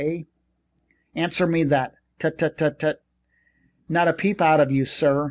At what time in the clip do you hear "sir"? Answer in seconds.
4.83-5.19